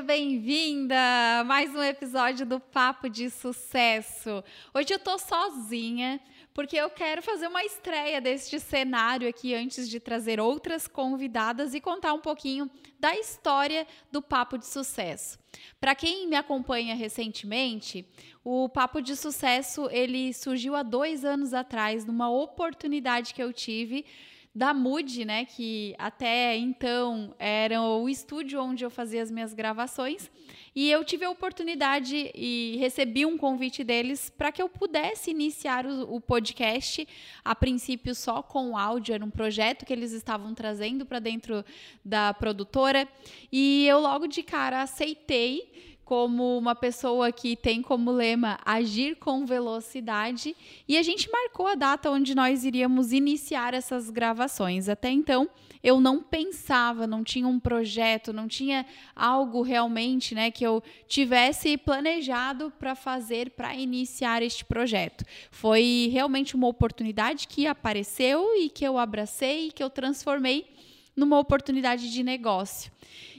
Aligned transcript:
seja 0.00 0.02
bem-vinda 0.02 0.96
a 1.40 1.44
mais 1.44 1.74
um 1.74 1.82
episódio 1.82 2.46
do 2.46 2.58
Papo 2.58 3.08
de 3.08 3.28
Sucesso. 3.28 4.42
Hoje 4.72 4.94
eu 4.94 4.98
tô 4.98 5.18
sozinha 5.18 6.18
porque 6.54 6.76
eu 6.76 6.88
quero 6.88 7.22
fazer 7.22 7.46
uma 7.48 7.62
estreia 7.64 8.20
deste 8.20 8.58
cenário 8.58 9.28
aqui 9.28 9.54
antes 9.54 9.88
de 9.88 10.00
trazer 10.00 10.40
outras 10.40 10.86
convidadas 10.86 11.74
e 11.74 11.80
contar 11.80 12.14
um 12.14 12.20
pouquinho 12.20 12.70
da 12.98 13.14
história 13.14 13.86
do 14.10 14.22
Papo 14.22 14.56
de 14.56 14.66
Sucesso. 14.66 15.38
Para 15.78 15.94
quem 15.94 16.26
me 16.26 16.36
acompanha 16.36 16.94
recentemente, 16.94 18.06
o 18.42 18.68
Papo 18.68 19.02
de 19.02 19.14
Sucesso 19.14 19.88
ele 19.90 20.32
surgiu 20.32 20.74
há 20.74 20.82
dois 20.82 21.24
anos 21.24 21.52
atrás 21.52 22.06
numa 22.06 22.30
oportunidade 22.30 23.34
que 23.34 23.42
eu 23.42 23.52
tive 23.52 24.06
da 24.52 24.74
Mood, 24.74 25.24
né, 25.24 25.44
que 25.44 25.94
até 25.96 26.56
então 26.56 27.34
era 27.38 27.80
o 27.80 28.08
estúdio 28.08 28.60
onde 28.60 28.84
eu 28.84 28.90
fazia 28.90 29.22
as 29.22 29.30
minhas 29.30 29.54
gravações, 29.54 30.28
e 30.74 30.90
eu 30.90 31.04
tive 31.04 31.24
a 31.24 31.30
oportunidade 31.30 32.32
e 32.34 32.76
recebi 32.78 33.24
um 33.24 33.38
convite 33.38 33.84
deles 33.84 34.28
para 34.28 34.50
que 34.50 34.60
eu 34.60 34.68
pudesse 34.68 35.30
iniciar 35.30 35.86
o, 35.86 36.16
o, 36.16 36.20
podcast, 36.20 37.06
a 37.44 37.54
princípio 37.54 38.12
só 38.12 38.42
com 38.42 38.76
áudio, 38.76 39.14
era 39.14 39.24
um 39.24 39.30
projeto 39.30 39.86
que 39.86 39.92
eles 39.92 40.10
estavam 40.10 40.52
trazendo 40.52 41.06
para 41.06 41.20
dentro 41.20 41.64
da 42.04 42.34
produtora, 42.34 43.08
e 43.52 43.86
eu 43.86 44.00
logo 44.00 44.26
de 44.26 44.42
cara 44.42 44.82
aceitei 44.82 45.96
como 46.10 46.58
uma 46.58 46.74
pessoa 46.74 47.30
que 47.30 47.54
tem 47.54 47.80
como 47.80 48.10
lema 48.10 48.58
agir 48.66 49.14
com 49.14 49.46
velocidade 49.46 50.56
e 50.88 50.98
a 50.98 51.04
gente 51.04 51.30
marcou 51.30 51.68
a 51.68 51.76
data 51.76 52.10
onde 52.10 52.34
nós 52.34 52.64
iríamos 52.64 53.12
iniciar 53.12 53.74
essas 53.74 54.10
gravações. 54.10 54.88
Até 54.88 55.08
então, 55.08 55.48
eu 55.80 56.00
não 56.00 56.20
pensava, 56.20 57.06
não 57.06 57.22
tinha 57.22 57.46
um 57.46 57.60
projeto, 57.60 58.32
não 58.32 58.48
tinha 58.48 58.84
algo 59.14 59.62
realmente, 59.62 60.34
né, 60.34 60.50
que 60.50 60.66
eu 60.66 60.82
tivesse 61.06 61.76
planejado 61.76 62.72
para 62.76 62.96
fazer 62.96 63.50
para 63.50 63.72
iniciar 63.76 64.42
este 64.42 64.64
projeto. 64.64 65.24
Foi 65.48 66.10
realmente 66.12 66.56
uma 66.56 66.66
oportunidade 66.66 67.46
que 67.46 67.68
apareceu 67.68 68.56
e 68.56 68.68
que 68.68 68.84
eu 68.84 68.98
abracei 68.98 69.68
e 69.68 69.70
que 69.70 69.80
eu 69.80 69.88
transformei 69.88 70.66
numa 71.14 71.38
oportunidade 71.38 72.10
de 72.10 72.24
negócio. 72.24 72.90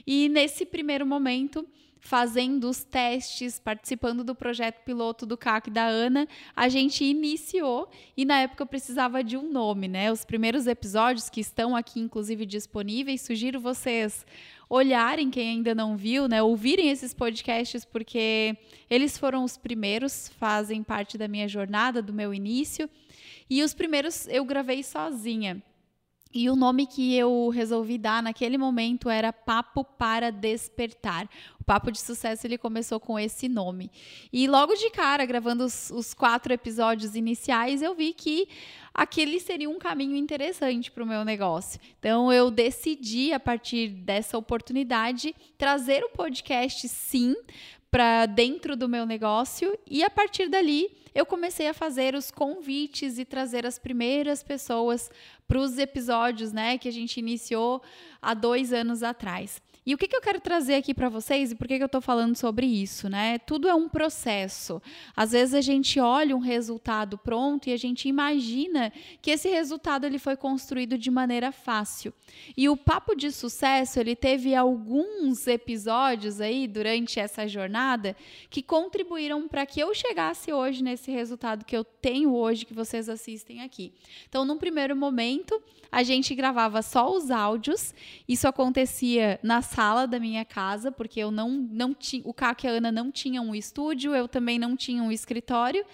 E 0.06 0.26
nesse 0.30 0.64
primeiro 0.64 1.04
momento, 1.04 1.68
fazendo 2.04 2.68
os 2.68 2.82
testes, 2.82 3.60
participando 3.60 4.24
do 4.24 4.34
projeto 4.34 4.82
piloto 4.84 5.24
do 5.24 5.36
CAC 5.36 5.70
da 5.70 5.86
Ana, 5.86 6.26
a 6.54 6.68
gente 6.68 7.04
iniciou 7.04 7.88
e 8.16 8.24
na 8.24 8.40
época 8.40 8.64
eu 8.64 8.66
precisava 8.66 9.22
de 9.22 9.36
um 9.36 9.50
nome, 9.50 9.86
né? 9.86 10.10
Os 10.10 10.24
primeiros 10.24 10.66
episódios 10.66 11.30
que 11.30 11.40
estão 11.40 11.76
aqui, 11.76 12.00
inclusive, 12.00 12.44
disponíveis, 12.44 13.22
sugiro 13.22 13.60
vocês 13.60 14.26
olharem 14.68 15.30
quem 15.30 15.50
ainda 15.50 15.76
não 15.76 15.96
viu, 15.96 16.26
né? 16.26 16.42
Ouvirem 16.42 16.90
esses 16.90 17.14
podcasts 17.14 17.84
porque 17.84 18.58
eles 18.90 19.16
foram 19.16 19.44
os 19.44 19.56
primeiros, 19.56 20.28
fazem 20.40 20.82
parte 20.82 21.16
da 21.16 21.28
minha 21.28 21.46
jornada, 21.46 22.02
do 22.02 22.12
meu 22.12 22.34
início. 22.34 22.90
E 23.48 23.62
os 23.62 23.72
primeiros 23.72 24.26
eu 24.26 24.44
gravei 24.44 24.82
sozinha. 24.82 25.62
E 26.34 26.48
o 26.48 26.56
nome 26.56 26.86
que 26.86 27.14
eu 27.14 27.50
resolvi 27.50 27.98
dar 27.98 28.22
naquele 28.22 28.56
momento 28.56 29.10
era 29.10 29.34
Papo 29.34 29.84
para 29.84 30.32
Despertar. 30.32 31.28
O 31.62 31.64
Papo 31.64 31.92
de 31.92 32.00
Sucesso 32.00 32.44
ele 32.44 32.58
começou 32.58 32.98
com 32.98 33.16
esse 33.16 33.48
nome. 33.48 33.88
E 34.32 34.48
logo 34.48 34.74
de 34.74 34.90
cara, 34.90 35.24
gravando 35.24 35.64
os, 35.64 35.92
os 35.92 36.12
quatro 36.12 36.52
episódios 36.52 37.14
iniciais, 37.14 37.82
eu 37.82 37.94
vi 37.94 38.12
que 38.12 38.48
aquele 38.92 39.38
seria 39.38 39.70
um 39.70 39.78
caminho 39.78 40.16
interessante 40.16 40.90
para 40.90 41.04
o 41.04 41.06
meu 41.06 41.24
negócio. 41.24 41.80
Então 42.00 42.32
eu 42.32 42.50
decidi, 42.50 43.32
a 43.32 43.38
partir 43.38 43.90
dessa 43.90 44.36
oportunidade, 44.36 45.36
trazer 45.56 46.02
o 46.02 46.08
podcast 46.08 46.88
sim 46.88 47.36
para 47.92 48.26
dentro 48.26 48.74
do 48.74 48.88
meu 48.88 49.06
negócio 49.06 49.78
e 49.88 50.02
a 50.02 50.10
partir 50.10 50.48
dali 50.48 50.90
eu 51.14 51.24
comecei 51.24 51.68
a 51.68 51.74
fazer 51.74 52.16
os 52.16 52.32
convites 52.32 53.18
e 53.18 53.24
trazer 53.24 53.64
as 53.64 53.78
primeiras 53.78 54.42
pessoas 54.42 55.12
para 55.46 55.60
os 55.60 55.78
episódios, 55.78 56.52
né, 56.52 56.76
que 56.76 56.88
a 56.88 56.92
gente 56.92 57.20
iniciou 57.20 57.80
há 58.20 58.34
dois 58.34 58.72
anos 58.72 59.04
atrás. 59.04 59.62
E 59.84 59.94
o 59.94 59.98
que, 59.98 60.06
que 60.06 60.14
eu 60.14 60.20
quero 60.20 60.40
trazer 60.40 60.74
aqui 60.74 60.94
para 60.94 61.08
vocês 61.08 61.50
e 61.50 61.56
por 61.56 61.66
que, 61.66 61.76
que 61.76 61.82
eu 61.82 61.86
estou 61.86 62.00
falando 62.00 62.36
sobre 62.36 62.66
isso, 62.66 63.08
né? 63.08 63.38
Tudo 63.40 63.68
é 63.68 63.74
um 63.74 63.88
processo. 63.88 64.80
Às 65.16 65.32
vezes 65.32 65.54
a 65.54 65.60
gente 65.60 65.98
olha 65.98 66.36
um 66.36 66.40
resultado 66.40 67.18
pronto 67.18 67.68
e 67.68 67.72
a 67.72 67.76
gente 67.76 68.08
imagina 68.08 68.92
que 69.20 69.32
esse 69.32 69.48
resultado 69.48 70.06
ele 70.06 70.20
foi 70.20 70.36
construído 70.36 70.96
de 70.96 71.10
maneira 71.10 71.50
fácil. 71.50 72.14
E 72.56 72.68
o 72.68 72.76
papo 72.76 73.16
de 73.16 73.32
sucesso 73.32 73.98
ele 73.98 74.14
teve 74.14 74.54
alguns 74.54 75.48
episódios 75.48 76.40
aí 76.40 76.68
durante 76.68 77.18
essa 77.18 77.48
jornada 77.48 78.16
que 78.48 78.62
contribuíram 78.62 79.48
para 79.48 79.66
que 79.66 79.80
eu 79.80 79.92
chegasse 79.92 80.52
hoje 80.52 80.80
nesse 80.80 81.10
resultado 81.10 81.64
que 81.64 81.76
eu 81.76 81.82
tenho 81.82 82.32
hoje 82.32 82.64
que 82.64 82.72
vocês 82.72 83.08
assistem 83.08 83.62
aqui. 83.62 83.92
Então, 84.28 84.44
num 84.44 84.58
primeiro 84.58 84.94
momento 84.94 85.60
a 85.90 86.02
gente 86.02 86.34
gravava 86.34 86.80
só 86.80 87.14
os 87.14 87.30
áudios. 87.30 87.94
Isso 88.26 88.48
acontecia 88.48 89.38
na 89.42 89.60
sala 89.72 90.06
da 90.06 90.20
minha 90.20 90.44
casa, 90.44 90.92
porque 90.92 91.18
eu 91.20 91.30
não, 91.30 91.50
não 91.50 91.94
tinha. 91.94 92.22
O 92.26 92.34
Caco 92.34 92.66
e 92.66 92.68
a 92.68 92.72
Ana 92.72 92.92
não 92.92 93.10
tinham 93.10 93.48
um 93.48 93.54
estúdio, 93.54 94.14
eu 94.14 94.28
também 94.28 94.58
não 94.58 94.76
tinha 94.76 95.02
um 95.02 95.10
escritório. 95.10 95.84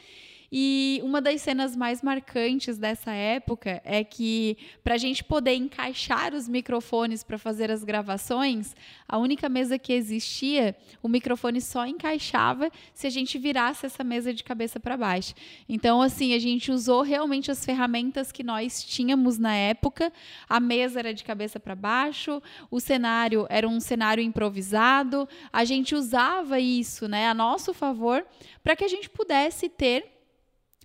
E 0.50 1.00
uma 1.04 1.20
das 1.20 1.42
cenas 1.42 1.76
mais 1.76 2.00
marcantes 2.03 2.78
dessa 2.78 3.12
época 3.12 3.82
é 3.84 4.03
que, 4.03 4.56
para 4.82 4.94
a 4.94 4.98
gente 4.98 5.22
poder 5.22 5.54
encaixar 5.54 6.34
os 6.34 6.48
microfones 6.48 7.22
para 7.22 7.36
fazer 7.36 7.70
as 7.70 7.84
gravações, 7.84 8.75
a 9.06 9.19
única 9.19 9.48
mesa 9.48 9.78
que 9.78 9.92
existia, 9.92 10.75
o 11.03 11.08
microfone 11.08 11.60
só 11.60 11.87
encaixava 11.87 12.70
se 12.94 13.06
a 13.06 13.10
gente 13.10 13.37
virasse 13.38 13.84
essa 13.84 14.03
mesa 14.03 14.32
de 14.32 14.42
cabeça 14.42 14.81
para 14.81 14.97
baixo. 14.97 15.34
Então, 15.69 16.00
assim, 16.00 16.32
a 16.32 16.38
gente 16.38 16.72
usou 16.72 17.03
realmente 17.03 17.50
as 17.50 17.62
ferramentas 17.62 18.32
que 18.32 18.42
nós 18.42 18.82
tínhamos 18.82 19.38
na 19.38 19.54
época. 19.54 20.10
A 20.48 20.58
mesa 20.58 20.98
era 20.98 21.12
de 21.12 21.25
cabeça 21.25 21.60
para 21.60 21.75
baixo, 21.75 22.42
o 22.70 22.81
cenário 22.81 23.47
era 23.50 23.69
um 23.69 23.81
cenário 23.81 24.22
improvisado. 24.22 25.28
A 25.53 25.64
gente 25.64 25.94
usava 25.94 26.58
isso, 26.58 27.06
né, 27.06 27.28
a 27.28 27.34
nosso 27.34 27.75
favor, 27.75 28.26
para 28.62 28.75
que 28.75 28.84
a 28.84 28.88
gente 28.88 29.10
pudesse 29.10 29.69
ter 29.69 30.17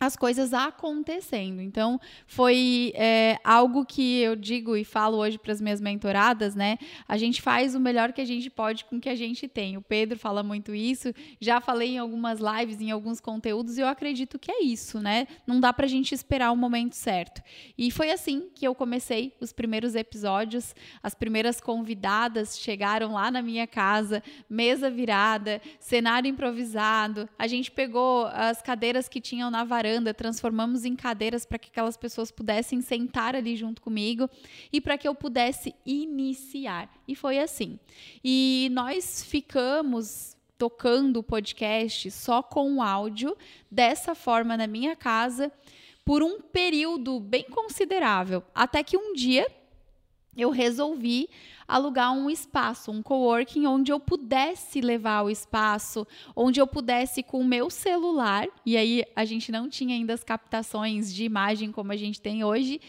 as 0.05 0.15
coisas 0.15 0.53
acontecendo. 0.53 1.61
Então, 1.61 1.99
foi 2.25 2.91
é, 2.95 3.37
algo 3.43 3.85
que 3.85 4.19
eu 4.19 4.35
digo 4.35 4.75
e 4.75 4.83
falo 4.83 5.17
hoje 5.17 5.37
para 5.37 5.51
as 5.51 5.61
minhas 5.61 5.79
mentoradas, 5.79 6.55
né? 6.55 6.77
A 7.07 7.17
gente 7.17 7.41
faz 7.41 7.75
o 7.75 7.79
melhor 7.79 8.11
que 8.11 8.21
a 8.21 8.25
gente 8.25 8.49
pode 8.49 8.85
com 8.85 8.97
o 8.97 9.01
que 9.01 9.09
a 9.09 9.15
gente 9.15 9.47
tem. 9.47 9.77
O 9.77 9.81
Pedro 9.81 10.17
fala 10.19 10.43
muito 10.43 10.73
isso, 10.73 11.13
já 11.39 11.61
falei 11.61 11.95
em 11.95 11.97
algumas 11.97 12.39
lives, 12.39 12.81
em 12.81 12.91
alguns 12.91 13.19
conteúdos, 13.19 13.77
e 13.77 13.81
eu 13.81 13.87
acredito 13.87 14.37
que 14.37 14.51
é 14.51 14.63
isso, 14.63 14.99
né? 14.99 15.27
Não 15.47 15.59
dá 15.59 15.71
para 15.71 15.85
a 15.85 15.89
gente 15.89 16.13
esperar 16.13 16.51
o 16.51 16.55
momento 16.55 16.93
certo. 16.93 17.41
E 17.77 17.89
foi 17.91 18.11
assim 18.11 18.49
que 18.53 18.67
eu 18.67 18.75
comecei 18.75 19.33
os 19.39 19.53
primeiros 19.53 19.95
episódios. 19.95 20.75
As 21.01 21.13
primeiras 21.13 21.61
convidadas 21.61 22.59
chegaram 22.59 23.13
lá 23.13 23.31
na 23.31 23.41
minha 23.41 23.65
casa, 23.65 24.21
mesa 24.49 24.89
virada, 24.89 25.61
cenário 25.79 26.27
improvisado. 26.27 27.29
A 27.37 27.47
gente 27.47 27.71
pegou 27.71 28.25
as 28.27 28.61
cadeiras 28.61 29.07
que 29.07 29.21
tinham 29.21 29.49
na 29.49 29.63
varanda 29.63 29.92
varanda, 29.93 30.13
transformamos 30.13 30.85
em 30.85 30.95
cadeiras 30.95 31.45
para 31.45 31.59
que 31.59 31.69
aquelas 31.69 31.95
pessoas 31.95 32.31
pudessem 32.31 32.81
sentar 32.81 33.35
ali 33.35 33.55
junto 33.55 33.81
comigo 33.81 34.29
e 34.71 34.81
para 34.81 34.97
que 34.97 35.07
eu 35.07 35.13
pudesse 35.13 35.75
iniciar. 35.85 36.89
E 37.07 37.15
foi 37.15 37.39
assim. 37.39 37.79
E 38.23 38.69
nós 38.71 39.23
ficamos 39.23 40.35
tocando 40.57 41.17
o 41.17 41.23
podcast 41.23 42.09
só 42.11 42.41
com 42.41 42.81
áudio, 42.81 43.35
dessa 43.69 44.15
forma 44.15 44.55
na 44.55 44.67
minha 44.67 44.95
casa, 44.95 45.51
por 46.05 46.23
um 46.23 46.39
período 46.39 47.19
bem 47.19 47.43
considerável, 47.43 48.43
até 48.53 48.83
que 48.83 48.97
um 48.97 49.13
dia 49.13 49.47
eu 50.37 50.49
resolvi 50.49 51.29
alugar 51.67 52.11
um 52.13 52.29
espaço, 52.29 52.91
um 52.91 53.01
coworking, 53.01 53.65
onde 53.65 53.91
eu 53.91 53.99
pudesse 53.99 54.81
levar 54.81 55.23
o 55.23 55.29
espaço, 55.29 56.05
onde 56.35 56.59
eu 56.59 56.67
pudesse 56.67 57.23
com 57.23 57.39
o 57.39 57.45
meu 57.45 57.69
celular, 57.69 58.47
e 58.65 58.75
aí 58.75 59.03
a 59.15 59.25
gente 59.25 59.51
não 59.51 59.69
tinha 59.69 59.95
ainda 59.95 60.13
as 60.13 60.23
captações 60.23 61.13
de 61.13 61.23
imagem 61.23 61.71
como 61.71 61.91
a 61.91 61.95
gente 61.95 62.19
tem 62.19 62.43
hoje, 62.43 62.81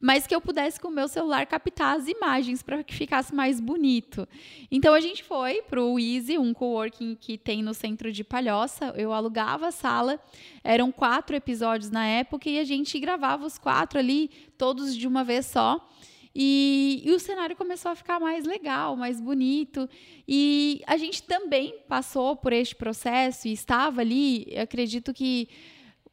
mas 0.00 0.26
que 0.26 0.34
eu 0.34 0.40
pudesse 0.40 0.80
com 0.80 0.88
o 0.88 0.90
meu 0.90 1.06
celular 1.06 1.44
captar 1.46 1.94
as 1.94 2.08
imagens 2.08 2.62
para 2.62 2.82
que 2.82 2.94
ficasse 2.94 3.34
mais 3.34 3.60
bonito. 3.60 4.26
Então 4.70 4.94
a 4.94 5.00
gente 5.00 5.22
foi 5.22 5.60
para 5.60 5.82
o 5.82 5.98
Easy, 5.98 6.38
um 6.38 6.54
coworking 6.54 7.14
que 7.14 7.36
tem 7.36 7.62
no 7.62 7.74
centro 7.74 8.10
de 8.10 8.24
Palhoça. 8.24 8.94
Eu 8.96 9.12
alugava 9.12 9.68
a 9.68 9.70
sala, 9.70 10.18
eram 10.64 10.90
quatro 10.90 11.36
episódios 11.36 11.90
na 11.90 12.06
época 12.06 12.48
e 12.48 12.58
a 12.58 12.64
gente 12.64 12.98
gravava 12.98 13.44
os 13.44 13.58
quatro 13.58 13.98
ali, 13.98 14.30
todos 14.56 14.96
de 14.96 15.06
uma 15.06 15.22
vez 15.22 15.44
só. 15.44 15.86
E, 16.34 17.02
e, 17.04 17.12
o 17.12 17.18
cenário 17.18 17.56
começou 17.56 17.90
a 17.90 17.96
ficar 17.96 18.20
mais 18.20 18.44
legal, 18.44 18.96
mais 18.96 19.20
bonito. 19.20 19.88
E 20.28 20.80
a 20.86 20.96
gente 20.96 21.22
também 21.22 21.74
passou 21.88 22.36
por 22.36 22.52
este 22.52 22.76
processo 22.76 23.48
e 23.48 23.52
estava 23.52 24.00
ali, 24.00 24.46
acredito 24.56 25.12
que 25.12 25.48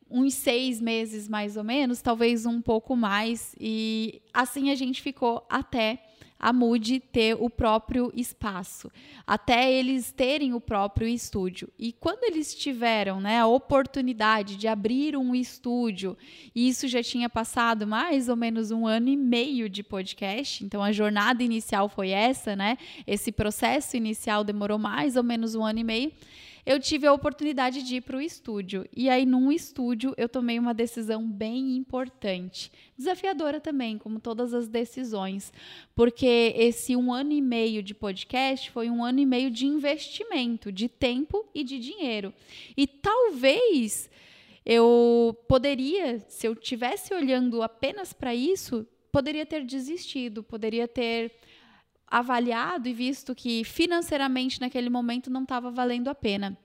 uns 0.09 0.33
seis 0.33 0.81
meses 0.81 1.27
mais 1.27 1.57
ou 1.57 1.63
menos, 1.63 2.01
talvez 2.01 2.45
um 2.45 2.61
pouco 2.61 2.95
mais. 2.95 3.55
E 3.59 4.21
assim 4.33 4.71
a 4.71 4.75
gente 4.75 5.01
ficou 5.01 5.45
até 5.49 6.01
a 6.39 6.53
Moody 6.53 6.99
ter 6.99 7.35
o 7.39 7.49
próprio 7.49 8.11
espaço, 8.15 8.91
até 9.25 9.71
eles 9.71 10.11
terem 10.11 10.53
o 10.53 10.61
próprio 10.61 11.07
estúdio. 11.07 11.69
E 11.77 11.91
quando 11.91 12.23
eles 12.23 12.53
tiveram 12.53 13.19
né, 13.19 13.39
a 13.39 13.47
oportunidade 13.47 14.55
de 14.55 14.67
abrir 14.67 15.17
um 15.17 15.33
estúdio, 15.33 16.17
e 16.53 16.67
isso 16.67 16.87
já 16.87 17.01
tinha 17.01 17.29
passado 17.29 17.87
mais 17.87 18.29
ou 18.29 18.35
menos 18.35 18.71
um 18.71 18.85
ano 18.85 19.09
e 19.09 19.17
meio 19.17 19.67
de 19.69 19.83
podcast, 19.83 20.63
então 20.63 20.83
a 20.83 20.91
jornada 20.91 21.43
inicial 21.43 21.89
foi 21.89 22.09
essa, 22.09 22.55
né? 22.55 22.77
Esse 23.05 23.31
processo 23.31 23.97
inicial 23.97 24.43
demorou 24.43 24.77
mais 24.77 25.15
ou 25.15 25.23
menos 25.23 25.55
um 25.55 25.63
ano 25.63 25.79
e 25.79 25.83
meio 25.83 26.11
eu 26.67 26.81
tive 26.81 27.07
a 27.07 27.13
oportunidade 27.13 27.81
de 27.81 27.95
ir 27.95 28.01
para 28.01 28.17
o 28.17 28.21
estúdio. 28.21 28.85
E 28.93 29.09
aí, 29.09 29.25
num 29.25 29.49
estúdio, 29.49 30.13
eu 30.17 30.27
tomei 30.27 30.59
uma 30.59 30.73
decisão 30.73 31.25
bem 31.25 31.77
importante. 31.77 32.69
Desafiadora 32.97 33.61
também, 33.61 33.97
como 33.97 34.19
todas 34.19 34.53
as 34.53 34.67
decisões. 34.67 35.53
Porque 35.95 36.53
esse 36.57 36.93
um 36.93 37.13
ano 37.13 37.31
e 37.31 37.39
meio 37.39 37.81
de 37.81 37.93
podcast 37.93 38.69
foi 38.69 38.89
um 38.89 39.01
ano 39.01 39.19
e 39.19 39.25
meio 39.25 39.49
de 39.49 39.65
investimento, 39.65 40.69
de 40.69 40.89
tempo 40.89 41.45
e 41.55 41.63
de 41.63 41.79
dinheiro. 41.79 42.33
E 42.75 42.85
talvez 42.85 44.09
eu 44.65 45.37
poderia, 45.47 46.19
se 46.27 46.45
eu 46.45 46.53
tivesse 46.53 47.13
olhando 47.13 47.63
apenas 47.63 48.11
para 48.11 48.35
isso, 48.35 48.85
poderia 49.09 49.45
ter 49.45 49.63
desistido, 49.63 50.43
poderia 50.43 50.85
ter 50.85 51.31
avaliado 52.07 52.87
e 52.87 52.93
visto 52.93 53.35
que 53.35 53.63
financeiramente 53.63 54.61
naquele 54.61 54.89
momento 54.89 55.29
não 55.29 55.43
estava 55.43 55.69
valendo 55.69 56.07
a 56.07 56.15
pena. 56.15 56.57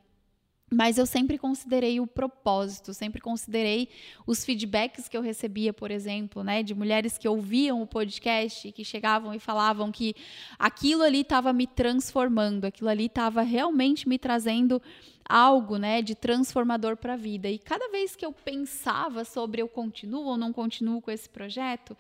Mas 0.74 0.96
eu 0.96 1.04
sempre 1.04 1.36
considerei 1.36 2.00
o 2.00 2.06
propósito, 2.06 2.94
sempre 2.94 3.20
considerei 3.20 3.90
os 4.26 4.42
feedbacks 4.42 5.06
que 5.06 5.14
eu 5.14 5.20
recebia, 5.20 5.70
por 5.70 5.90
exemplo, 5.90 6.42
né, 6.42 6.62
de 6.62 6.74
mulheres 6.74 7.18
que 7.18 7.28
ouviam 7.28 7.82
o 7.82 7.86
podcast 7.86 8.72
que 8.72 8.82
chegavam 8.82 9.34
e 9.34 9.38
falavam 9.38 9.92
que 9.92 10.14
aquilo 10.58 11.02
ali 11.02 11.20
estava 11.20 11.52
me 11.52 11.66
transformando, 11.66 12.64
aquilo 12.64 12.88
ali 12.88 13.04
estava 13.04 13.42
realmente 13.42 14.08
me 14.08 14.18
trazendo 14.18 14.80
algo, 15.28 15.76
né, 15.76 16.00
de 16.00 16.14
transformador 16.14 16.96
para 16.96 17.14
a 17.14 17.18
vida. 17.18 17.50
E 17.50 17.58
cada 17.58 17.90
vez 17.90 18.16
que 18.16 18.24
eu 18.24 18.32
pensava 18.32 19.26
sobre 19.26 19.60
eu 19.60 19.68
continuo 19.68 20.24
ou 20.24 20.38
não 20.38 20.54
continuo 20.54 21.02
com 21.02 21.10
esse 21.10 21.28
projeto, 21.28 21.94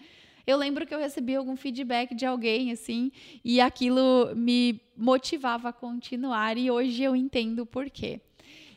eu 0.46 0.56
lembro 0.56 0.86
que 0.86 0.94
eu 0.94 0.98
recebi 0.98 1.34
algum 1.34 1.56
feedback 1.56 2.14
de 2.14 2.26
alguém, 2.26 2.72
assim, 2.72 3.10
e 3.44 3.60
aquilo 3.60 4.34
me 4.34 4.80
motivava 4.96 5.68
a 5.68 5.72
continuar, 5.72 6.56
e 6.56 6.70
hoje 6.70 7.02
eu 7.02 7.14
entendo 7.14 7.64
por 7.64 7.88
quê. 7.90 8.20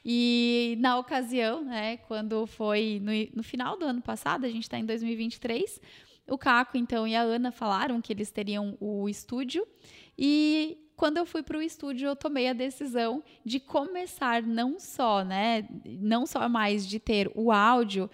E 0.03 0.77
na 0.79 0.99
ocasião, 0.99 1.63
né, 1.63 1.97
quando 1.97 2.45
foi 2.45 3.01
no, 3.01 3.11
no 3.37 3.43
final 3.43 3.77
do 3.77 3.85
ano 3.85 4.01
passado, 4.01 4.45
a 4.45 4.49
gente 4.49 4.63
está 4.63 4.77
em 4.77 4.85
2023, 4.85 5.81
o 6.27 6.37
Caco, 6.37 6.77
então, 6.77 7.07
e 7.07 7.15
a 7.15 7.21
Ana 7.21 7.51
falaram 7.51 8.01
que 8.01 8.13
eles 8.13 8.31
teriam 8.31 8.77
o 8.79 9.09
estúdio, 9.09 9.67
e 10.17 10.77
quando 10.95 11.17
eu 11.17 11.25
fui 11.25 11.43
para 11.43 11.57
o 11.57 11.61
estúdio, 11.61 12.07
eu 12.07 12.15
tomei 12.15 12.47
a 12.47 12.53
decisão 12.53 13.23
de 13.43 13.59
começar 13.59 14.41
não 14.41 14.79
só, 14.79 15.23
né, 15.23 15.67
não 15.85 16.25
só 16.25 16.47
mais 16.47 16.87
de 16.87 16.99
ter 16.99 17.29
o 17.35 17.51
áudio 17.51 18.09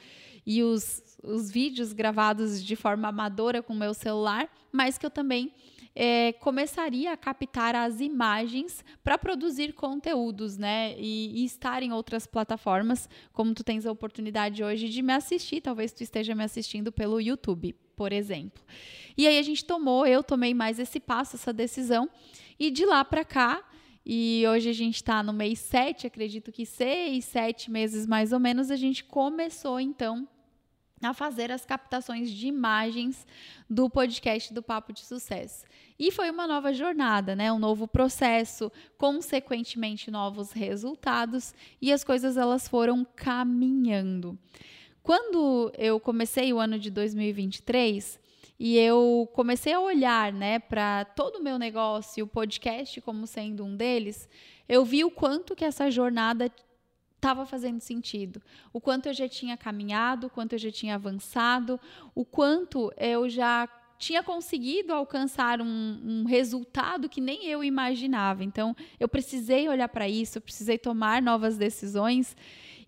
e 0.46 0.64
os 0.64 1.11
os 1.24 1.52
vídeos 1.52 1.94
gravados 1.94 2.64
de 2.64 2.76
forma 2.76 3.08
amadora 3.08 3.62
com 3.62 3.74
o 3.74 3.78
meu 3.78 3.94
celular, 3.94 4.50
mas 4.72 4.98
que 4.98 5.06
eu 5.06 5.10
também 5.10 5.54
é, 5.96 6.34
começaria 6.34 7.12
a 7.12 7.18
captar 7.18 7.76
as 7.76 8.00
imagens 8.00 8.84
para 9.04 9.18
produzir 9.18 9.74
conteúdos, 9.74 10.58
né? 10.58 10.96
E, 10.98 11.42
e, 11.42 11.46
estar 11.46 11.84
em 11.84 11.92
outras 11.92 12.26
plataformas, 12.26 13.10
como 13.34 13.54
tu 13.54 13.64
tens 13.64 13.86
a 13.86 13.92
oportunidade 13.92 14.64
hoje 14.64 14.88
de 14.88 15.02
me 15.02 15.14
assistir, 15.14 15.62
talvez 15.62 15.92
tu 15.92 16.02
esteja 16.02 16.34
me 16.34 16.44
assistindo 16.44 16.92
pelo 16.92 17.20
YouTube, 17.20 17.76
por 17.96 18.14
exemplo. 18.14 18.64
E 19.18 19.28
aí 19.28 19.38
a 19.38 19.44
gente 19.44 19.66
tomou, 19.66 20.08
eu 20.08 20.24
tomei 20.24 20.54
mais 20.54 20.80
esse 20.80 21.00
passo, 21.00 21.36
essa 21.36 21.52
decisão, 21.52 22.10
e 22.58 22.72
de 22.72 22.86
lá 22.86 23.04
para 23.04 23.26
cá 23.26 23.64
e 24.06 24.44
hoje 24.48 24.70
a 24.70 24.74
gente 24.74 24.96
está 24.96 25.22
no 25.22 25.32
mês 25.32 25.60
7, 25.60 26.08
acredito 26.08 26.52
que 26.52 26.66
seis, 26.66 27.26
sete 27.26 27.70
meses 27.70 28.08
mais 28.08 28.34
ou 28.34 28.40
menos, 28.40 28.72
a 28.72 28.76
gente 28.76 29.04
começou 29.04 29.80
então 29.80 30.28
a 31.02 31.14
fazer 31.14 31.52
as 31.52 31.66
captações 31.66 32.30
de 32.30 32.48
imagens 32.48 33.26
do 33.70 33.90
podcast 33.90 34.54
do 34.54 34.62
Papo 34.62 34.94
de 34.94 35.02
Sucesso. 35.02 35.66
E 35.98 36.12
foi 36.12 36.30
uma 36.30 36.48
nova 36.48 36.74
jornada, 36.74 37.36
né? 37.36 37.52
Um 37.52 37.60
novo 37.60 37.88
processo, 37.88 38.72
consequentemente 38.98 40.12
novos 40.12 40.52
resultados 40.52 41.54
e 41.82 41.92
as 41.92 42.04
coisas 42.04 42.38
elas 42.38 42.68
foram 42.68 43.06
caminhando. 43.16 44.38
Quando 45.04 45.72
eu 45.78 46.00
comecei 46.00 46.54
o 46.54 46.60
ano 46.60 46.78
de 46.78 46.92
2023 46.92 48.20
e 48.60 48.78
eu 48.78 49.28
comecei 49.34 49.74
a 49.74 49.80
olhar, 49.80 50.32
né, 50.32 50.60
para 50.60 51.04
todo 51.04 51.38
o 51.38 51.44
meu 51.44 51.58
negócio, 51.58 52.24
o 52.24 52.28
podcast 52.28 53.02
como 53.02 53.26
sendo 53.26 53.66
um 53.66 53.76
deles, 53.76 54.30
eu 54.70 54.86
vi 54.86 55.04
o 55.04 55.10
quanto 55.10 55.56
que 55.56 55.66
essa 55.66 55.90
jornada 55.90 56.52
estava 57.22 57.46
fazendo 57.46 57.80
sentido. 57.80 58.42
O 58.74 58.82
quanto 58.82 59.06
eu 59.06 59.14
já 59.14 59.30
tinha 59.30 59.56
caminhado, 59.56 60.26
o 60.26 60.30
quanto 60.30 60.54
eu 60.54 60.60
já 60.60 60.72
tinha 60.72 60.96
avançado, 60.96 61.80
o 62.16 62.26
quanto 62.26 62.92
eu 62.98 63.30
já 63.30 63.70
tinha 64.00 64.24
conseguido 64.24 64.92
alcançar 64.92 65.62
um, 65.62 66.02
um 66.04 66.24
resultado 66.26 67.08
que 67.08 67.22
nem 67.22 67.46
eu 67.46 67.64
imaginava. 67.64 68.44
Então, 68.44 68.76
eu 69.00 69.08
precisei 69.08 69.70
olhar 69.70 69.88
para 69.88 70.10
isso, 70.10 70.40
eu 70.40 70.42
precisei 70.42 70.80
tomar 70.80 71.22
novas 71.22 71.56
decisões. 71.56 72.36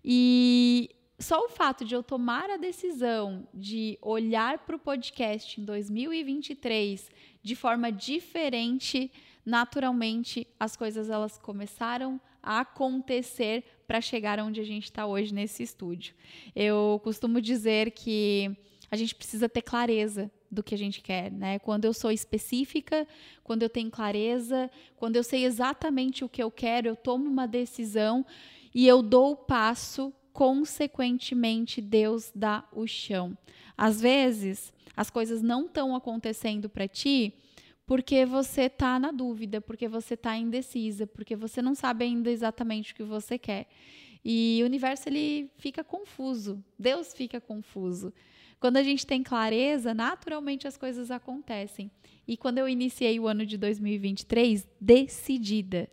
E 0.04 0.90
só 1.16 1.44
o 1.44 1.48
fato 1.48 1.84
de 1.84 1.94
eu 1.94 2.02
tomar 2.02 2.50
a 2.50 2.56
decisão 2.56 3.46
de 3.54 3.96
olhar 4.02 4.58
para 4.58 4.74
o 4.74 4.80
podcast 4.80 5.60
em 5.60 5.64
2023 5.64 7.08
de 7.40 7.54
forma 7.54 7.92
diferente, 7.92 9.12
naturalmente 9.46 10.48
as 10.58 10.74
coisas 10.74 11.08
elas 11.08 11.38
começaram 11.38 12.20
a 12.42 12.60
acontecer 12.60 13.64
para 13.86 14.00
chegar 14.00 14.38
onde 14.40 14.60
a 14.60 14.64
gente 14.64 14.84
está 14.84 15.06
hoje 15.06 15.32
nesse 15.32 15.62
estúdio. 15.62 16.14
Eu 16.54 17.00
costumo 17.02 17.40
dizer 17.40 17.90
que 17.90 18.56
a 18.90 18.96
gente 18.96 19.14
precisa 19.14 19.48
ter 19.48 19.62
clareza 19.62 20.30
do 20.50 20.62
que 20.62 20.74
a 20.74 20.78
gente 20.78 21.00
quer, 21.00 21.30
né? 21.30 21.58
Quando 21.58 21.84
eu 21.84 21.92
sou 21.92 22.10
específica, 22.10 23.06
quando 23.42 23.62
eu 23.62 23.68
tenho 23.68 23.90
clareza, 23.90 24.70
quando 24.96 25.16
eu 25.16 25.24
sei 25.24 25.44
exatamente 25.44 26.24
o 26.24 26.28
que 26.28 26.42
eu 26.42 26.50
quero, 26.50 26.88
eu 26.88 26.96
tomo 26.96 27.28
uma 27.28 27.46
decisão 27.46 28.24
e 28.74 28.86
eu 28.86 29.02
dou 29.02 29.32
o 29.32 29.36
passo, 29.36 30.12
consequentemente 30.32 31.80
Deus 31.80 32.30
dá 32.34 32.64
o 32.72 32.86
chão. 32.86 33.36
Às 33.76 34.00
vezes, 34.00 34.72
as 34.96 35.10
coisas 35.10 35.42
não 35.42 35.66
estão 35.66 35.94
acontecendo 35.94 36.68
para 36.68 36.86
ti 36.86 37.34
porque 37.86 38.24
você 38.24 38.62
está 38.62 38.98
na 38.98 39.10
dúvida, 39.10 39.60
porque 39.60 39.88
você 39.88 40.14
está 40.14 40.36
indecisa, 40.36 41.06
porque 41.06 41.36
você 41.36 41.60
não 41.60 41.74
sabe 41.74 42.04
ainda 42.04 42.30
exatamente 42.30 42.92
o 42.92 42.96
que 42.96 43.02
você 43.02 43.38
quer. 43.38 43.66
E 44.24 44.60
o 44.62 44.66
universo 44.66 45.08
ele 45.08 45.50
fica 45.58 45.84
confuso, 45.84 46.64
Deus 46.78 47.12
fica 47.12 47.40
confuso. 47.40 48.12
Quando 48.58 48.78
a 48.78 48.82
gente 48.82 49.06
tem 49.06 49.22
clareza, 49.22 49.92
naturalmente 49.92 50.66
as 50.66 50.76
coisas 50.78 51.10
acontecem. 51.10 51.90
E 52.26 52.36
quando 52.36 52.56
eu 52.56 52.66
iniciei 52.66 53.20
o 53.20 53.28
ano 53.28 53.44
de 53.44 53.58
2023, 53.58 54.66
decidida, 54.80 55.90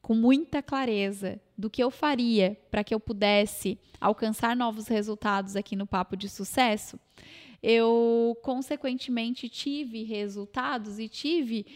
com 0.00 0.14
muita 0.14 0.62
clareza 0.62 1.38
do 1.58 1.68
que 1.68 1.82
eu 1.82 1.90
faria 1.90 2.56
para 2.70 2.82
que 2.82 2.94
eu 2.94 3.00
pudesse 3.00 3.78
alcançar 4.00 4.56
novos 4.56 4.88
resultados 4.88 5.56
aqui 5.56 5.76
no 5.76 5.86
Papo 5.86 6.16
de 6.16 6.28
Sucesso, 6.28 6.98
eu 7.68 8.38
consequentemente 8.42 9.48
tive 9.48 10.04
resultados 10.04 11.00
e 11.00 11.08
tive 11.08 11.66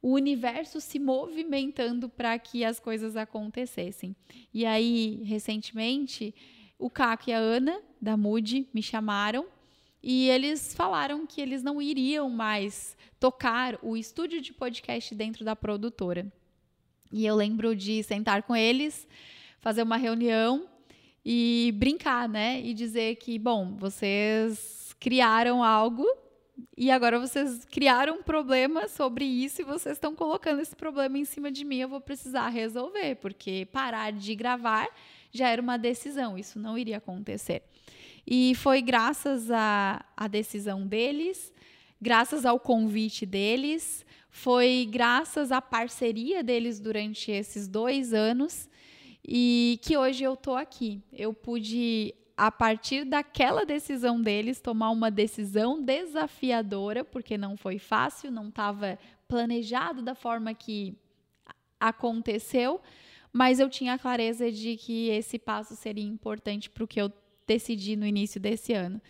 o 0.00 0.12
universo 0.12 0.80
se 0.80 0.96
movimentando 1.00 2.08
para 2.08 2.38
que 2.38 2.64
as 2.64 2.78
coisas 2.78 3.16
acontecessem. 3.16 4.14
E 4.54 4.64
aí, 4.64 5.20
recentemente, 5.24 6.32
o 6.78 6.88
Caco 6.88 7.30
e 7.30 7.32
a 7.32 7.38
Ana, 7.38 7.82
da 8.00 8.16
Moody, 8.16 8.68
me 8.72 8.80
chamaram 8.80 9.44
e 10.00 10.28
eles 10.28 10.72
falaram 10.72 11.26
que 11.26 11.40
eles 11.40 11.64
não 11.64 11.82
iriam 11.82 12.30
mais 12.30 12.96
tocar 13.18 13.76
o 13.82 13.96
estúdio 13.96 14.40
de 14.40 14.52
podcast 14.52 15.12
dentro 15.16 15.44
da 15.44 15.56
produtora. 15.56 16.32
E 17.10 17.26
eu 17.26 17.34
lembro 17.34 17.74
de 17.74 18.04
sentar 18.04 18.44
com 18.44 18.54
eles, 18.54 19.04
fazer 19.58 19.82
uma 19.82 19.96
reunião 19.96 20.68
e 21.24 21.74
brincar, 21.76 22.28
né? 22.28 22.60
E 22.62 22.72
dizer 22.72 23.16
que, 23.16 23.36
bom, 23.36 23.74
vocês 23.76 24.79
criaram 25.00 25.64
algo 25.64 26.06
e 26.76 26.90
agora 26.90 27.18
vocês 27.18 27.64
criaram 27.64 28.18
um 28.18 28.22
problema 28.22 28.86
sobre 28.86 29.24
isso 29.24 29.62
e 29.62 29.64
vocês 29.64 29.96
estão 29.96 30.14
colocando 30.14 30.60
esse 30.60 30.76
problema 30.76 31.18
em 31.18 31.24
cima 31.24 31.50
de 31.50 31.64
mim. 31.64 31.78
Eu 31.78 31.88
vou 31.88 32.00
precisar 32.00 32.48
resolver, 32.48 33.16
porque 33.16 33.66
parar 33.72 34.12
de 34.12 34.34
gravar 34.34 34.88
já 35.32 35.48
era 35.48 35.60
uma 35.60 35.78
decisão, 35.78 36.36
isso 36.36 36.58
não 36.58 36.76
iria 36.76 36.98
acontecer. 36.98 37.62
E 38.26 38.54
foi 38.56 38.82
graças 38.82 39.50
à, 39.50 40.04
à 40.16 40.28
decisão 40.28 40.86
deles, 40.86 41.52
graças 42.00 42.44
ao 42.44 42.60
convite 42.60 43.24
deles, 43.24 44.04
foi 44.28 44.86
graças 44.90 45.50
à 45.50 45.62
parceria 45.62 46.42
deles 46.42 46.78
durante 46.78 47.30
esses 47.30 47.66
dois 47.66 48.12
anos 48.12 48.68
e 49.26 49.78
que 49.82 49.96
hoje 49.96 50.24
eu 50.24 50.34
estou 50.34 50.56
aqui. 50.56 51.02
Eu 51.12 51.32
pude 51.32 52.14
a 52.40 52.50
partir 52.50 53.04
daquela 53.04 53.66
decisão 53.66 54.18
deles, 54.18 54.62
tomar 54.62 54.88
uma 54.92 55.10
decisão 55.10 55.82
desafiadora, 55.82 57.04
porque 57.04 57.36
não 57.36 57.54
foi 57.54 57.78
fácil, 57.78 58.30
não 58.30 58.48
estava 58.48 58.98
planejado 59.28 60.00
da 60.00 60.14
forma 60.14 60.54
que 60.54 60.96
aconteceu, 61.78 62.80
mas 63.30 63.60
eu 63.60 63.68
tinha 63.68 63.92
a 63.92 63.98
clareza 63.98 64.50
de 64.50 64.78
que 64.78 65.10
esse 65.10 65.38
passo 65.38 65.76
seria 65.76 66.02
importante 66.02 66.70
para 66.70 66.82
o 66.82 66.88
que 66.88 66.98
eu 66.98 67.12
decidi 67.46 67.94
no 67.94 68.06
início 68.06 68.40
desse 68.40 68.72
ano. 68.72 69.02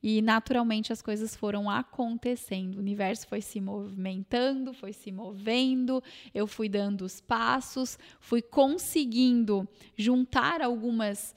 E 0.00 0.22
naturalmente 0.22 0.92
as 0.92 1.02
coisas 1.02 1.34
foram 1.34 1.68
acontecendo, 1.68 2.76
o 2.76 2.78
universo 2.78 3.26
foi 3.26 3.40
se 3.40 3.60
movimentando, 3.60 4.72
foi 4.72 4.92
se 4.92 5.10
movendo, 5.10 6.00
eu 6.32 6.46
fui 6.46 6.68
dando 6.68 7.04
os 7.04 7.20
passos, 7.20 7.98
fui 8.20 8.40
conseguindo 8.40 9.68
juntar 9.96 10.62
algumas 10.62 11.34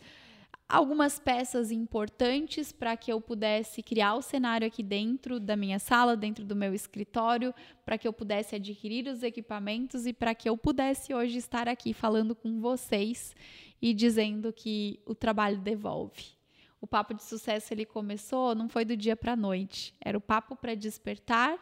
algumas 0.69 1.17
peças 1.17 1.71
importantes 1.71 2.71
para 2.71 2.95
que 2.95 3.11
eu 3.11 3.19
pudesse 3.19 3.81
criar 3.81 4.13
o 4.13 4.21
cenário 4.21 4.67
aqui 4.67 4.83
dentro 4.83 5.39
da 5.39 5.55
minha 5.55 5.79
sala, 5.79 6.15
dentro 6.15 6.45
do 6.45 6.55
meu 6.55 6.75
escritório, 6.75 7.53
para 7.83 7.97
que 7.97 8.07
eu 8.07 8.13
pudesse 8.13 8.55
adquirir 8.55 9.07
os 9.07 9.23
equipamentos 9.23 10.05
e 10.05 10.13
para 10.13 10.35
que 10.35 10.47
eu 10.47 10.55
pudesse 10.55 11.11
hoje 11.11 11.39
estar 11.39 11.67
aqui 11.67 11.91
falando 11.91 12.35
com 12.35 12.61
vocês 12.61 13.35
e 13.81 13.95
dizendo 13.95 14.53
que 14.53 14.99
o 15.07 15.15
trabalho 15.15 15.57
devolve. 15.57 16.37
O 16.79 16.85
papo 16.85 17.15
de 17.15 17.23
sucesso 17.23 17.73
ele 17.73 17.83
começou, 17.83 18.53
não 18.53 18.69
foi 18.69 18.85
do 18.85 18.95
dia 18.95 19.15
para 19.15 19.33
a 19.33 19.35
noite, 19.35 19.93
era 19.99 20.17
o 20.17 20.21
papo 20.21 20.55
para 20.55 20.75
despertar, 20.75 21.57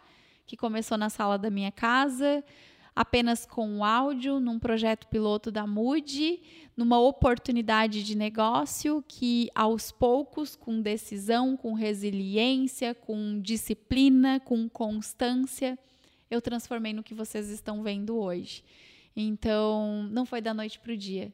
que 0.45 0.57
começou 0.57 0.97
na 0.97 1.09
sala 1.09 1.37
da 1.37 1.49
minha 1.49 1.71
casa, 1.71 2.43
apenas 2.97 3.45
com 3.45 3.85
áudio, 3.85 4.39
num 4.39 4.57
projeto 4.57 5.05
piloto 5.05 5.51
da 5.51 5.67
Mood, 5.67 6.41
numa 6.75 6.99
oportunidade 6.99 8.01
de 8.01 8.17
negócio 8.17 9.05
que, 9.07 9.51
aos 9.53 9.91
poucos, 9.91 10.55
com 10.55 10.81
decisão, 10.81 11.55
com 11.55 11.73
resiliência, 11.73 12.95
com 12.95 13.39
disciplina, 13.39 14.39
com 14.39 14.67
constância, 14.67 15.77
eu 16.27 16.41
transformei 16.41 16.91
no 16.91 17.03
que 17.03 17.13
vocês 17.13 17.51
estão 17.51 17.83
vendo 17.83 18.17
hoje. 18.17 18.63
Então, 19.15 20.09
não 20.11 20.25
foi 20.25 20.41
da 20.41 20.51
noite 20.51 20.79
para 20.79 20.93
o 20.93 20.97
dia, 20.97 21.31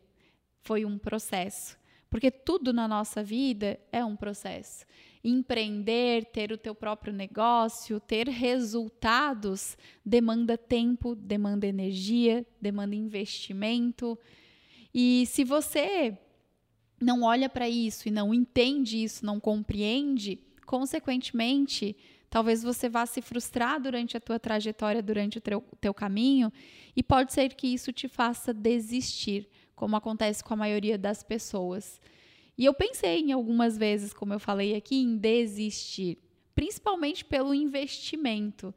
foi 0.64 0.84
um 0.84 0.98
processo. 0.98 1.78
Porque 2.10 2.30
tudo 2.30 2.74
na 2.74 2.90
nossa 2.90 3.24
vida 3.24 3.80
é 3.90 4.04
um 4.04 4.18
processo 4.18 4.86
empreender, 5.24 6.26
ter 6.26 6.52
o 6.52 6.58
teu 6.58 6.76
próprio 6.76 7.14
negócio, 7.14 8.00
ter 8.00 8.28
resultados, 8.28 9.78
demanda 10.06 10.58
tempo, 10.58 11.16
demanda 11.16 11.66
energia, 11.66 12.46
demanda 12.60 12.96
investimento. 12.96 14.20
E 14.94 15.26
se 15.28 15.44
você 15.44 16.18
não 17.00 17.24
olha 17.24 17.50
para 17.50 17.70
isso 17.70 18.08
e 18.08 18.12
não 18.12 18.34
entende 18.34 19.02
isso, 19.02 19.26
não 19.26 19.40
compreende, 19.40 20.40
consequentemente, 20.66 21.96
talvez 22.30 22.64
você 22.64 22.90
vá 22.90 23.06
se 23.06 23.22
frustrar 23.22 23.82
durante 23.82 24.18
a 24.18 24.20
tua 24.20 24.40
trajetória, 24.40 25.02
durante 25.02 25.38
o 25.38 25.42
teu, 25.42 25.62
teu 25.80 25.94
caminho, 25.94 26.52
e 26.96 27.02
pode 27.02 27.32
ser 27.32 27.54
que 27.54 27.68
isso 27.68 27.92
te 27.94 28.08
faça 28.08 28.54
desistir, 28.54 29.48
como 29.76 29.96
acontece 29.96 30.44
com 30.44 30.54
a 30.54 30.58
maioria 30.58 30.98
das 30.98 31.24
pessoas. 31.24 32.02
E 32.58 32.66
eu 32.66 32.74
pensei 32.74 33.20
em 33.20 33.32
algumas 33.32 33.78
vezes, 33.78 34.14
como 34.14 34.34
eu 34.34 34.40
falei 34.40 34.76
aqui, 34.76 35.02
em 35.02 35.18
desistir, 35.18 36.20
principalmente 36.54 37.26
pelo 37.26 37.54
investimento, 37.54 38.74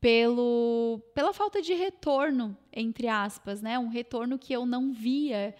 pelo, 0.00 1.00
pela 1.14 1.32
falta 1.32 1.60
de 1.60 1.74
retorno, 1.74 2.56
entre 2.72 3.08
aspas, 3.08 3.60
né? 3.60 3.78
Um 3.78 3.88
retorno 3.88 4.38
que 4.38 4.52
eu 4.52 4.64
não 4.64 4.92
via. 4.92 5.54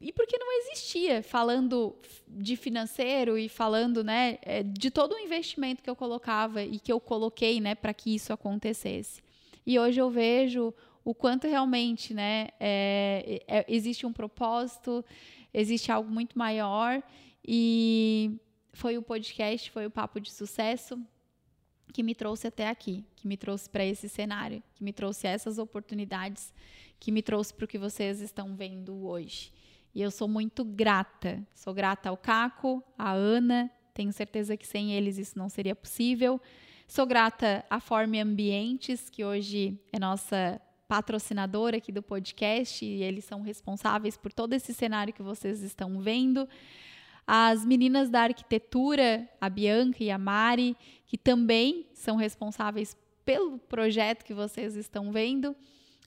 E 0.00 0.12
porque 0.12 0.38
não 0.38 0.50
existia, 0.60 1.22
falando 1.22 1.94
de 2.26 2.56
financeiro 2.56 3.38
e 3.38 3.48
falando, 3.48 4.02
né, 4.02 4.38
é, 4.42 4.62
de 4.62 4.90
todo 4.90 5.12
o 5.12 5.18
investimento 5.18 5.80
que 5.80 5.88
eu 5.88 5.94
colocava 5.94 6.62
e 6.62 6.80
que 6.80 6.92
eu 6.92 6.98
coloquei, 6.98 7.60
né, 7.60 7.76
para 7.76 7.94
que 7.94 8.12
isso 8.12 8.32
acontecesse. 8.32 9.22
E 9.64 9.78
hoje 9.78 10.00
eu 10.00 10.10
vejo 10.10 10.74
o 11.04 11.14
quanto 11.14 11.46
realmente, 11.46 12.12
né, 12.14 12.48
é, 12.58 13.42
é, 13.46 13.64
existe 13.68 14.04
um 14.04 14.12
propósito, 14.12 15.04
existe 15.52 15.90
algo 15.90 16.10
muito 16.10 16.38
maior 16.38 17.02
e 17.46 18.40
foi 18.72 18.96
o 18.96 19.02
podcast, 19.02 19.70
foi 19.70 19.86
o 19.86 19.90
papo 19.90 20.20
de 20.20 20.30
sucesso 20.30 20.98
que 21.92 22.02
me 22.02 22.14
trouxe 22.14 22.46
até 22.46 22.68
aqui, 22.68 23.04
que 23.14 23.28
me 23.28 23.36
trouxe 23.36 23.68
para 23.68 23.84
esse 23.84 24.08
cenário, 24.08 24.62
que 24.74 24.82
me 24.82 24.92
trouxe 24.92 25.26
essas 25.26 25.58
oportunidades, 25.58 26.52
que 26.98 27.12
me 27.12 27.22
trouxe 27.22 27.52
para 27.52 27.64
o 27.64 27.68
que 27.68 27.78
vocês 27.78 28.20
estão 28.20 28.56
vendo 28.56 29.06
hoje. 29.06 29.52
E 29.94 30.00
eu 30.00 30.10
sou 30.10 30.26
muito 30.26 30.64
grata. 30.64 31.46
Sou 31.54 31.74
grata 31.74 32.08
ao 32.08 32.16
Caco, 32.16 32.82
à 32.96 33.12
Ana, 33.12 33.70
tenho 33.92 34.12
certeza 34.12 34.56
que 34.56 34.66
sem 34.66 34.92
eles 34.92 35.18
isso 35.18 35.38
não 35.38 35.50
seria 35.50 35.76
possível. 35.76 36.40
Sou 36.88 37.06
grata 37.06 37.64
à 37.68 37.78
Forme 37.78 38.20
Ambientes, 38.20 39.10
que 39.10 39.24
hoje 39.24 39.78
é 39.92 39.98
nossa 39.98 40.60
patrocinador 40.92 41.74
aqui 41.74 41.90
do 41.90 42.02
podcast 42.02 42.84
e 42.84 43.02
eles 43.02 43.24
são 43.24 43.40
responsáveis 43.40 44.14
por 44.14 44.30
todo 44.30 44.52
esse 44.52 44.74
cenário 44.74 45.14
que 45.14 45.22
vocês 45.22 45.62
estão 45.62 45.98
vendo. 46.02 46.46
As 47.26 47.64
meninas 47.64 48.10
da 48.10 48.24
arquitetura, 48.24 49.26
a 49.40 49.48
Bianca 49.48 50.04
e 50.04 50.10
a 50.10 50.18
Mari, 50.18 50.76
que 51.06 51.16
também 51.16 51.86
são 51.94 52.16
responsáveis 52.16 52.94
pelo 53.24 53.58
projeto 53.58 54.22
que 54.22 54.34
vocês 54.34 54.76
estão 54.76 55.10
vendo. 55.10 55.56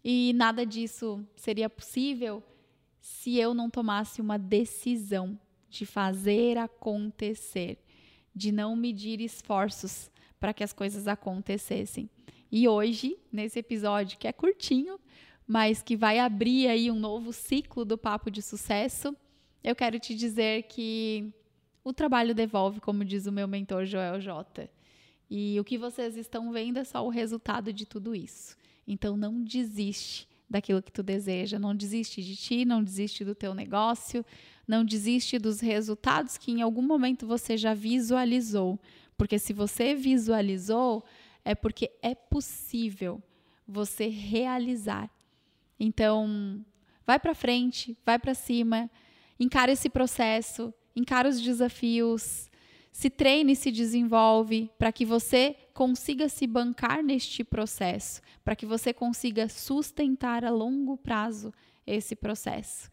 E 0.03 0.33
nada 0.35 0.63
disso 0.63 1.27
seria 1.35 1.67
possível 1.67 2.43
se 3.01 3.39
eu 3.39 3.55
não 3.55 3.71
tomasse 3.71 4.21
uma 4.21 4.37
decisão 4.37 5.35
de 5.67 5.83
fazer 5.87 6.59
acontecer, 6.59 7.83
de 8.35 8.51
não 8.51 8.75
medir 8.75 9.19
esforços 9.19 10.11
para 10.45 10.53
que 10.53 10.63
as 10.63 10.71
coisas 10.71 11.07
acontecessem. 11.07 12.07
E 12.51 12.67
hoje, 12.67 13.17
nesse 13.31 13.57
episódio 13.57 14.15
que 14.19 14.27
é 14.27 14.31
curtinho, 14.31 14.99
mas 15.47 15.81
que 15.81 15.97
vai 15.97 16.19
abrir 16.19 16.67
aí 16.67 16.91
um 16.91 16.99
novo 16.99 17.33
ciclo 17.33 17.83
do 17.83 17.97
papo 17.97 18.29
de 18.29 18.43
sucesso, 18.43 19.17
eu 19.63 19.75
quero 19.75 19.99
te 19.99 20.13
dizer 20.13 20.67
que 20.67 21.33
o 21.83 21.91
trabalho 21.91 22.35
devolve, 22.35 22.79
como 22.79 23.03
diz 23.03 23.25
o 23.25 23.31
meu 23.31 23.47
mentor 23.47 23.85
Joel 23.85 24.19
J. 24.19 24.69
E 25.27 25.59
o 25.59 25.63
que 25.63 25.79
vocês 25.79 26.15
estão 26.15 26.51
vendo 26.51 26.77
é 26.77 26.83
só 26.83 27.03
o 27.03 27.09
resultado 27.09 27.73
de 27.73 27.83
tudo 27.83 28.13
isso. 28.13 28.55
Então 28.87 29.17
não 29.17 29.43
desiste 29.43 30.27
daquilo 30.47 30.83
que 30.83 30.91
tu 30.91 31.01
deseja, 31.01 31.57
não 31.57 31.75
desiste 31.75 32.21
de 32.21 32.35
ti, 32.35 32.65
não 32.65 32.83
desiste 32.83 33.25
do 33.25 33.33
teu 33.33 33.55
negócio, 33.55 34.23
não 34.67 34.85
desiste 34.85 35.39
dos 35.39 35.59
resultados 35.59 36.37
que 36.37 36.51
em 36.51 36.61
algum 36.61 36.83
momento 36.83 37.25
você 37.25 37.57
já 37.57 37.73
visualizou, 37.73 38.79
porque 39.17 39.39
se 39.39 39.53
você 39.53 39.95
visualizou, 39.95 41.03
é 41.43 41.53
porque 41.55 41.91
é 42.01 42.15
possível 42.15 43.21
você 43.67 44.07
realizar. 44.07 45.09
Então, 45.79 46.63
vai 47.05 47.19
para 47.19 47.35
frente, 47.35 47.97
vai 48.05 48.17
para 48.17 48.33
cima, 48.33 48.89
encara 49.39 49.71
esse 49.71 49.89
processo, 49.89 50.73
encara 50.95 51.29
os 51.29 51.41
desafios, 51.41 52.49
se 52.91 53.09
treine 53.09 53.51
e 53.51 53.55
se 53.55 53.71
desenvolve 53.71 54.71
para 54.77 54.91
que 54.91 55.05
você 55.05 55.55
consiga 55.73 56.29
se 56.29 56.47
bancar 56.47 57.03
neste 57.03 57.43
processo, 57.43 58.21
para 58.43 58.55
que 58.55 58.65
você 58.65 58.93
consiga 58.93 59.49
sustentar 59.49 60.45
a 60.45 60.49
longo 60.49 60.95
prazo 60.97 61.53
esse 61.85 62.15
processo. 62.15 62.89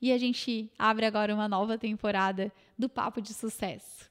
E 0.00 0.12
a 0.12 0.18
gente 0.18 0.70
abre 0.78 1.06
agora 1.06 1.34
uma 1.34 1.48
nova 1.48 1.78
temporada 1.78 2.52
do 2.78 2.88
Papo 2.88 3.20
de 3.20 3.32
Sucesso. 3.32 4.10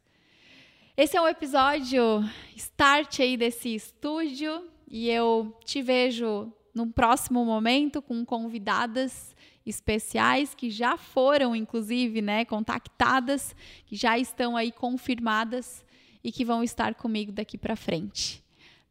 Esse 0.99 1.15
é 1.15 1.21
um 1.21 1.27
episódio 1.27 2.27
start 2.55 3.19
aí 3.19 3.37
desse 3.37 3.75
estúdio 3.75 4.67
e 4.89 5.07
eu 5.07 5.55
te 5.63 5.79
vejo 5.79 6.51
num 6.73 6.91
próximo 6.91 7.45
momento 7.45 8.01
com 8.01 8.25
convidadas 8.25 9.35
especiais 9.63 10.55
que 10.55 10.71
já 10.71 10.97
foram 10.97 11.55
inclusive, 11.55 12.19
né, 12.19 12.45
contactadas, 12.45 13.55
que 13.85 13.95
já 13.95 14.17
estão 14.17 14.57
aí 14.57 14.71
confirmadas 14.71 15.85
e 16.23 16.31
que 16.31 16.43
vão 16.43 16.63
estar 16.63 16.95
comigo 16.95 17.31
daqui 17.31 17.59
para 17.59 17.75
frente. 17.75 18.43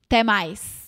Até 0.04 0.22
mais. 0.22 0.85